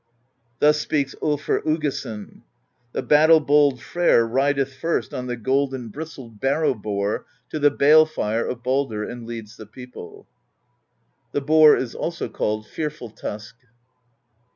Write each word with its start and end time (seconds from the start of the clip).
Thus 0.57 0.79
speaks 0.79 1.13
Clfr 1.21 1.61
Uggason: 1.63 2.41
The 2.91 3.03
battle 3.03 3.39
bold 3.39 3.79
Freyr 3.83 4.25
rideth 4.25 4.73
First 4.73 5.13
on 5.13 5.27
the 5.27 5.37
golden 5.37 5.89
bristled 5.89 6.41
THE 6.41 6.47
POESY 6.47 6.71
OF 6.71 6.77
SKALDS 6.77 6.85
113 6.85 6.89
Barrow 6.89 6.97
boar 6.97 7.25
to 7.49 7.59
the 7.59 7.69
bale 7.77 8.05
fire 8.07 8.47
Of 8.47 8.63
Baldr, 8.63 9.07
and 9.07 9.27
leads 9.27 9.57
the 9.57 9.67
people. 9.67 10.25
The 11.33 11.41
boar 11.41 11.77
is 11.77 11.93
also 11.93 12.27
called 12.29 12.65
Fearful 12.65 13.11
Tusk. 13.11 13.57